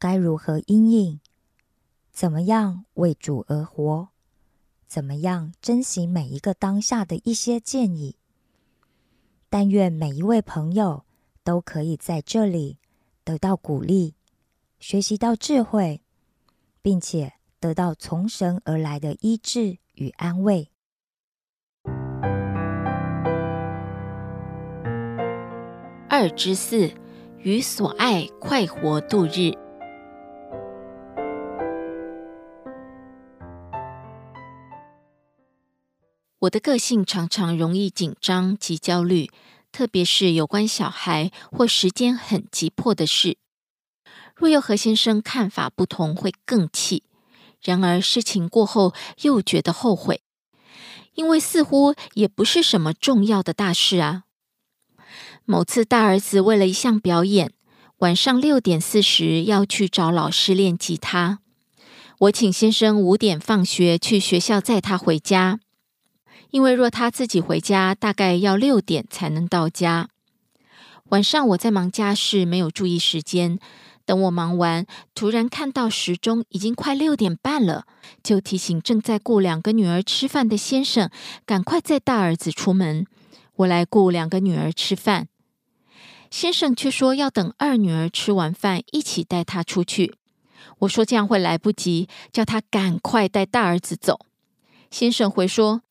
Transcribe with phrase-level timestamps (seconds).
[0.00, 1.20] 该如何应应，
[2.10, 4.08] 怎么样为主而活，
[4.88, 8.16] 怎么样珍惜每一个当下的一些建议。
[9.48, 11.04] 但愿每一位朋友
[11.44, 12.78] 都可以在这里
[13.22, 14.14] 得到鼓励，
[14.80, 16.02] 学习到智慧，
[16.82, 19.78] 并且得到从神而来的医治。
[20.00, 20.70] 与安慰。
[26.08, 26.90] 二之四，
[27.40, 29.52] 与所爱快活度日。
[36.40, 39.30] 我的个性常常容易紧张及焦虑，
[39.70, 43.36] 特别是有关小孩或时间很急迫的事。
[44.34, 47.02] 若又和先生看法不同，会更气。
[47.62, 50.22] 然而事情过后又觉得后悔，
[51.12, 54.22] 因为似乎也不是什么重要的大事啊。
[55.44, 57.52] 某次大儿子为了一项表演，
[57.98, 61.40] 晚上六点四十要去找老师练吉他，
[62.20, 65.60] 我请先生五点放学去学校载他回家，
[66.50, 70.08] 因为若他自己回家，大概要六点才能到家。
[71.10, 73.58] 晚上我在忙家事，没有注意时间。
[74.04, 77.84] 等我忙完，突然看到时钟已经快六点半了，
[78.24, 81.08] 就提醒正在顾两个女儿吃饭的先生，
[81.46, 83.06] 赶快载大儿子出门。
[83.56, 85.28] 我来顾两个女儿吃饭，
[86.30, 90.14] 先生却说要等二女儿吃完饭一起带她出去。
[90.80, 94.26] 我说这样会来不及，叫他赶快带大儿子走。
[94.90, 95.82] 先生回说：“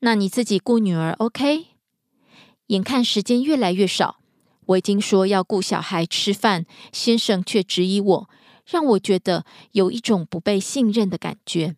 [0.00, 1.66] 那你自己顾女儿，OK？”
[2.68, 4.20] 眼看时间越来越少。
[4.66, 8.30] 我已经说要顾小孩吃饭，先生却质疑我，
[8.66, 11.76] 让我觉得有一种不被信任的感觉。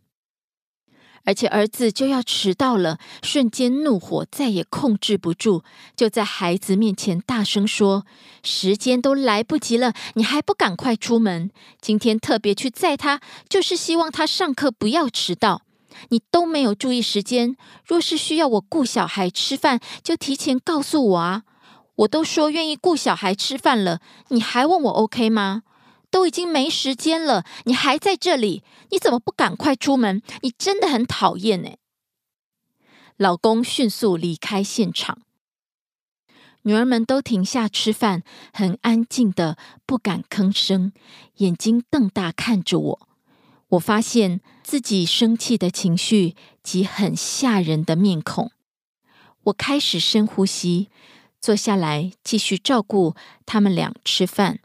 [1.23, 5.63] 而且儿子就要迟到了，瞬间怒火再也控制不住，
[5.95, 8.05] 就在孩子面前大声说
[8.43, 11.51] ：“时间都来不及了，你还不赶快出门？
[11.81, 15.63] 今天特别去载他，就是希望他上课不要迟到。
[16.09, 21.45] 你都没有注意时间，若是需要我顾小孩吃饭，就提前告诉我啊。”
[22.01, 25.65] 我都说愿意顾小孩吃饭了，你还问我 OK 吗？
[26.11, 30.23] 都已经没时间了，你还在这里，你怎么不赶快出门？
[30.41, 31.77] 你真的很讨厌哎！
[33.19, 35.19] 老公迅速离开现场，
[36.63, 38.23] 女儿们都停下吃饭，
[38.55, 40.93] 很安静的，不敢吭声，
[41.37, 43.09] 眼睛瞪大看着我。
[43.71, 48.51] 我发现自己生气的情绪及很吓人的面孔，
[49.45, 50.89] 我开始深呼吸。
[51.41, 53.15] 坐下来继续照顾
[53.47, 54.59] 他们俩吃饭，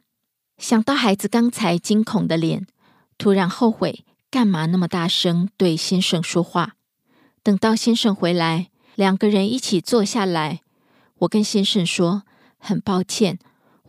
[0.57, 2.68] 想到孩子刚才惊恐的脸，
[3.18, 6.75] 突然后悔干嘛那么大声对先生说话。
[7.42, 10.60] 等到先生回来，两个人一起坐下来，
[11.19, 12.24] 我跟先生说
[12.60, 13.40] ：“很抱歉，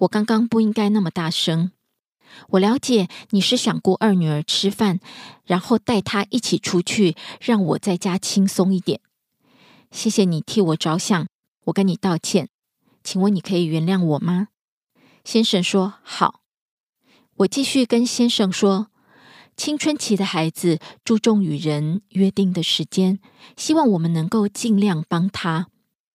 [0.01, 1.73] 我刚刚不应该那么大声。
[2.51, 5.01] 我了解你是想顾二女儿吃饭，
[5.45, 9.01] 然后带她一起出去，让我在家轻松一点。
[9.91, 11.27] 谢谢你替我着想，
[11.67, 12.49] 我跟你道歉。”
[13.05, 14.49] 请问你可以原谅我吗？
[15.23, 16.41] 先生说好。
[17.37, 18.89] 我继续跟先生说，
[19.57, 23.21] 青春期的孩子注重与人约定的时间，
[23.57, 25.69] 希望我们能够尽量帮他。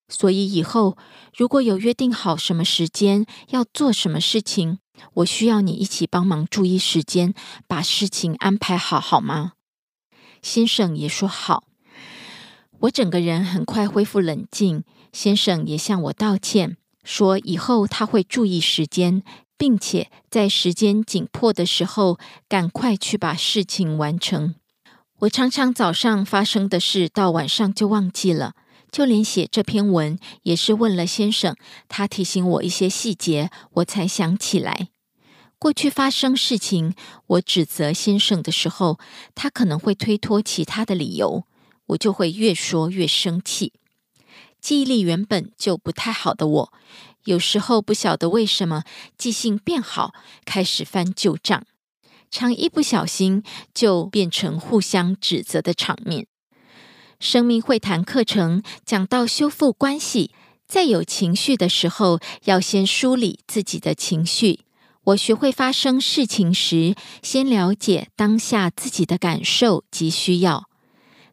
[0.09, 0.97] 所以以后
[1.33, 4.79] 如果有约定好什么时间要做什么事情，
[5.15, 7.33] 我需要你一起帮忙注意时间，
[7.67, 9.53] 把事情安排好，好吗？”
[10.41, 11.63] 先生也说好。
[12.79, 14.83] 我整个人很快恢复冷静。
[15.13, 19.23] 先生也向我道歉，说以后他会注意时间，
[19.57, 22.17] 并且在时间紧迫的时候
[22.47, 24.55] 赶快去把事情完成。
[25.19, 28.53] 我常常早上发生的事到晚上就忘记了，
[28.91, 31.55] 就连写这篇文也是问了先生，
[31.87, 34.89] 他提醒我一些细节，我才想起来。
[35.57, 36.93] 过去发生事情，
[37.27, 38.99] 我指责先生的时候，
[39.35, 41.45] 他可能会推脱其他的理由，
[41.87, 43.73] 我就会越说越生气。
[44.59, 46.73] 记忆力原本就不太好的我，
[47.25, 48.83] 有时候不晓得为什么
[49.17, 51.63] 记性变好，开始翻旧账。
[52.29, 53.43] 常一不小心
[53.73, 56.27] 就变成互相指责的场面。
[57.21, 60.31] 生命会谈课程讲到修复关系，
[60.67, 64.61] 在有情绪的时候，要先梳理自己的情绪。
[65.03, 70.67] 我学会发生事情时，先了解当下自己的感受及需要。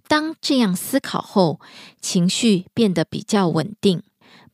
[0.06, 1.58] 当这样思考后，
[2.02, 4.02] 情绪变得比较稳定，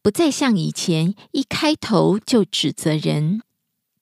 [0.00, 3.42] 不再像以前一开头就指责人。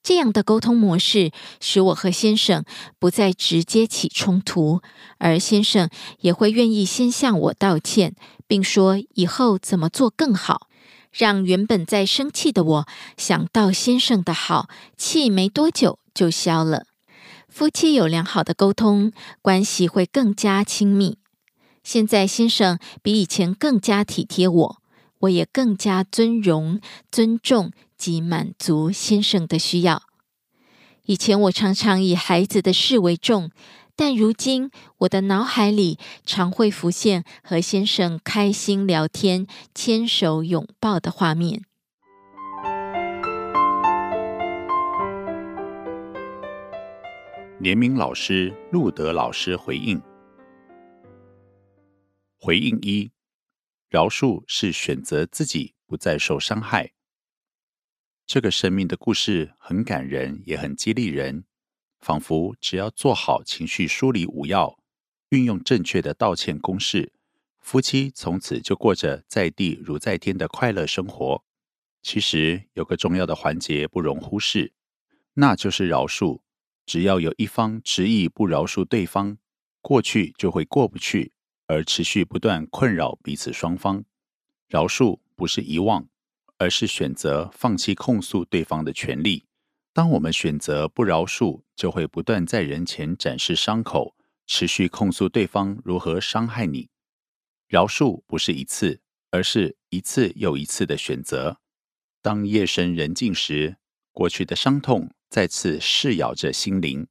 [0.03, 2.65] 这样的沟通模式使我和先生
[2.99, 4.81] 不再直接起冲突，
[5.17, 5.89] 而先生
[6.19, 8.13] 也会愿意先向我道歉，
[8.45, 10.67] 并说以后怎么做更好，
[11.09, 14.67] 让原本在生气的我想到先生的好，
[14.97, 16.85] 气没多久就消了。
[17.47, 21.17] 夫妻有良好的沟通，关系会更加亲密。
[21.81, 24.77] 现在先生比以前更加体贴我，
[25.19, 27.71] 我也更加尊荣、尊重。
[28.03, 30.03] 及满足先生的需要。
[31.05, 33.49] 以前我常常以孩子的事为重，
[33.95, 41.63] 但如今我的脑海里常会浮现和先生开心聊天、牵手拥抱的画面。
[47.61, 50.01] 联名老师路德老师回应：
[52.37, 53.11] 回应一，
[53.89, 56.92] 饶恕是选择自己不再受伤害。
[58.25, 61.43] 这个生命的故事很感人，也很激励人。
[61.99, 64.77] 仿佛只要做好情绪梳理五要，
[65.29, 67.13] 运用正确的道歉公式，
[67.59, 71.43] 夫妻从此就过着在地如在天的快乐生活。
[72.01, 74.73] 其实有个重要的环节不容忽视，
[75.35, 76.41] 那就是饶恕。
[76.85, 79.37] 只要有一方执意不饶恕对方，
[79.81, 81.31] 过去就会过不去，
[81.67, 84.03] 而持续不断困扰彼此双方。
[84.67, 86.09] 饶恕不是遗忘。
[86.57, 89.45] 而是选择放弃控诉对方的权利。
[89.93, 94.15] 当我们选择不饶恕，就会不断在人前展示伤口，
[94.47, 96.89] 持续控诉对方如何伤害你。
[97.67, 101.59] 饶恕不是一次，而是一次又一次的选择。
[102.21, 103.77] 当夜深人静时，
[104.11, 107.07] 过去的伤痛再次噬咬着心灵，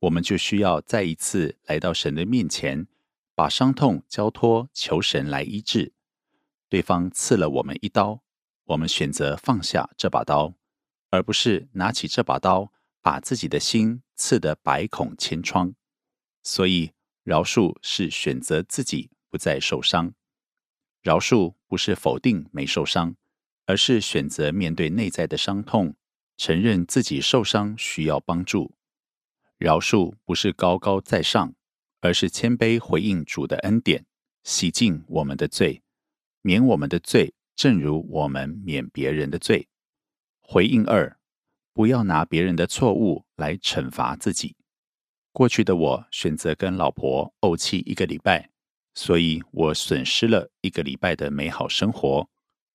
[0.00, 2.86] 我们就需要再一次来到神的面前，
[3.34, 5.92] 把伤痛交托，求神来医治。
[6.70, 8.23] 对方刺了我们一刀。
[8.64, 10.54] 我们选择放下这把刀，
[11.10, 12.72] 而不是拿起这把刀，
[13.02, 15.74] 把自己的心刺得百孔千疮。
[16.42, 20.14] 所以，饶恕是选择自己不再受伤。
[21.02, 23.16] 饶恕不是否定没受伤，
[23.66, 25.96] 而是选择面对内在的伤痛，
[26.38, 28.74] 承认自己受伤需要帮助。
[29.58, 31.54] 饶恕不是高高在上，
[32.00, 34.06] 而是谦卑回应主的恩典，
[34.42, 35.82] 洗净我们的罪，
[36.40, 37.34] 免我们的罪。
[37.56, 39.68] 正如我们免别人的罪，
[40.40, 41.18] 回应二，
[41.72, 44.56] 不要拿别人的错误来惩罚自己。
[45.32, 48.50] 过去的我选择跟老婆怄气一个礼拜，
[48.94, 52.28] 所以我损失了一个礼拜的美好生活。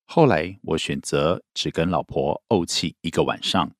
[0.05, 3.71] 后来我选择只跟老婆怄气一个晚上，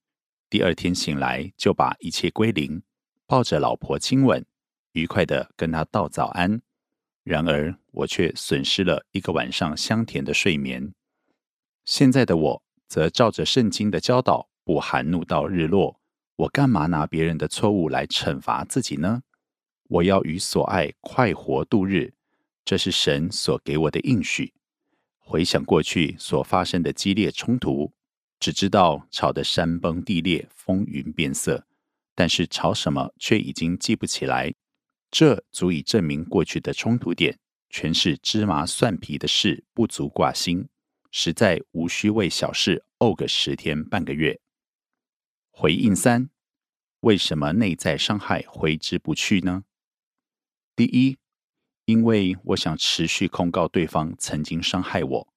[0.50, 2.82] 第二天醒来就把一切归零，
[3.26, 4.46] 抱着老婆亲吻，
[4.92, 6.62] 愉快的跟她道早安。
[7.24, 10.94] 然而，我却损失了一个晚上香甜的睡眠。
[11.86, 16.00] 现在的我则照着圣经的教导，不含怒到日落。
[16.36, 19.24] 我干嘛拿别人的错误来惩罚自己呢？
[19.90, 22.14] 我要与所爱快活度日，
[22.64, 24.54] 这是神所给我的应许。
[25.18, 27.92] 回想过去所发生的激烈冲突，
[28.40, 31.66] 只知道吵得山崩地裂、风云变色，
[32.16, 34.54] 但是吵什么却已经记不起来。
[35.12, 37.38] 这足以证明过去的冲突点
[37.70, 40.68] 全是芝麻蒜皮的事，不足挂心，
[41.12, 44.40] 实在无需为小事怄个十天半个月。
[45.52, 46.30] 回应三：
[47.02, 49.66] 为什么内在伤害挥之不去呢？
[50.76, 51.18] 第一，
[51.86, 55.28] 因为我想持续控告对方曾经伤害我，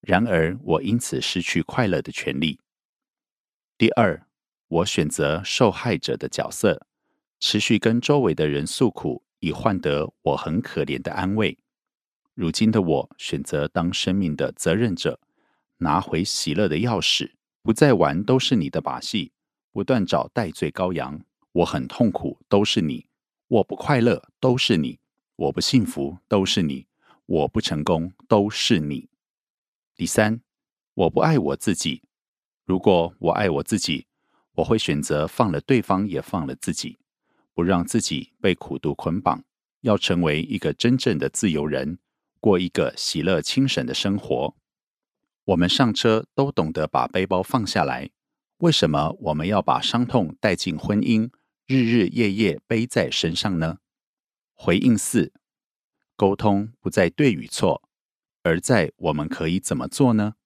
[0.00, 2.58] 然而我因此失去快乐的权利。
[3.78, 4.26] 第二，
[4.68, 6.86] 我选择受害者的角色，
[7.38, 11.58] 持续跟周围的人诉苦，以换得我很可怜的安慰。
[12.36, 15.18] 如今的我选择当生命的责任者，
[15.78, 19.32] 拿回喜乐的钥匙，不再玩都是你的把戏，
[19.72, 21.18] 不断找代罪羔羊。
[21.52, 23.06] 我很痛苦，都是你；
[23.48, 24.98] 我不快乐，都是你；
[25.36, 26.84] 我不幸福，都是你；
[27.24, 29.08] 我不成功，都是你。
[29.94, 30.42] 第三，
[30.92, 32.02] 我不爱我自己。
[32.66, 34.06] 如果我爱我自己，
[34.56, 36.98] 我会选择放了对方，也放了自己，
[37.54, 39.42] 不让自己被苦毒捆绑，
[39.80, 41.98] 要成为一个真正的自由人。
[42.46, 44.54] 过一个喜乐轻省的生活。
[45.46, 48.10] 我们上车都懂得把背包放下来，
[48.58, 51.28] 为什么我们要把伤痛带进婚姻，
[51.66, 53.78] 日日夜夜背在身上呢？
[54.54, 55.32] 回应四：
[56.14, 57.82] 沟通不在对与错，
[58.44, 60.36] 而在我们可以怎么做呢？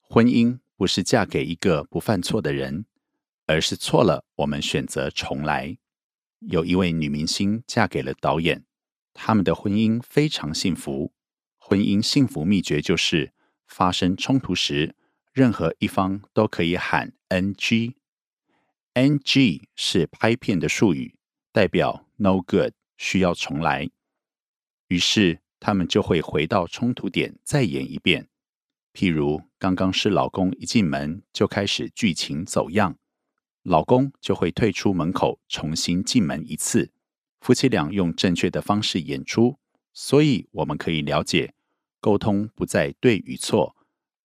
[0.00, 2.84] 婚姻不是嫁给一个不犯错的人，
[3.46, 5.78] 而是错了，我们选择重来。
[6.40, 8.64] 有一位女明星嫁给了导演。
[9.16, 11.12] 他们的婚姻非常幸福。
[11.56, 13.32] 婚姻幸福秘诀就是：
[13.66, 14.94] 发生冲突时，
[15.32, 17.94] 任何一方都可以喊 NG。
[18.94, 21.16] NG 是拍片的术语，
[21.50, 23.90] 代表 No good，需要重来。
[24.88, 28.28] 于是他们就会回到冲突点再演一遍。
[28.92, 32.96] 譬如刚刚是老公一进门就开始剧情走样，
[33.62, 36.92] 老公就会退出门口重新进门一次。
[37.40, 39.58] 夫妻俩用正确的方式演出，
[39.92, 41.54] 所以我们可以了解，
[42.00, 43.76] 沟通不在对与错，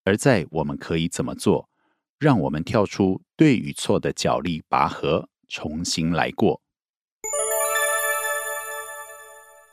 [0.03, 1.69] 而在我们可以怎么做，
[2.17, 6.61] 让我们跳出对与错的角力拔河，重新来过。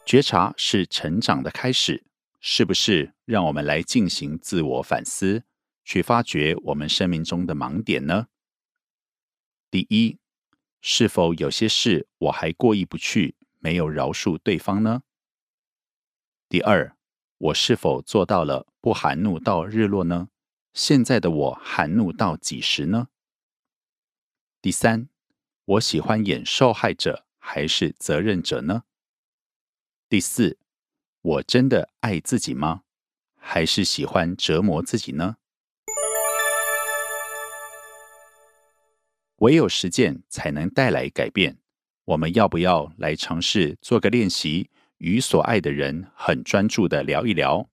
[0.04, 2.04] 觉察是成长的开始，
[2.40, 3.14] 是不是？
[3.24, 5.44] 让我们来进行自我反思，
[5.84, 8.28] 去发掘我们生命中的盲点呢？
[9.70, 10.18] 第一。
[10.80, 15.02] 是否有些事我还过意不去，没有饶恕对方呢？
[16.48, 16.96] 第二，
[17.38, 20.28] 我是否做到了不含怒到日落呢？
[20.72, 23.08] 现在的我含怒到几时呢？
[24.62, 25.08] 第三，
[25.64, 28.84] 我喜欢演受害者还是责任者呢？
[30.08, 30.58] 第四，
[31.20, 32.84] 我真的爱自己吗？
[33.34, 35.36] 还是喜欢折磨自己呢？
[39.38, 41.56] 唯有实践才能带来改变。
[42.04, 47.68] 我们要不要来尝试做个练习，与所爱的人很专注的聊一聊，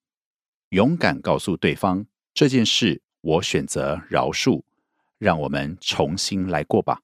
[0.70, 4.62] 勇敢告诉对方这件事，我选择饶恕，
[5.18, 7.00] 让我们重新来过吧。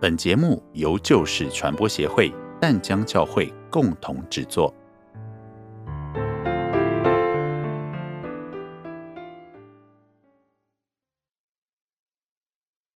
[0.00, 4.74] 本节目由旧事传播协会淡江教会共同制作。